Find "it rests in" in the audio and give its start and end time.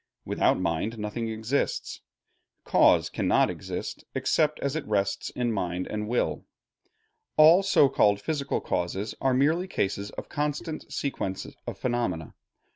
4.75-5.51